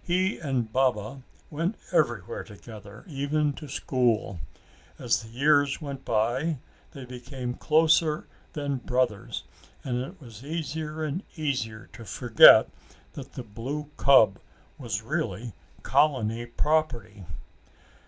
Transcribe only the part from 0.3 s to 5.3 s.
and Baba went everywhere together, even to school. As the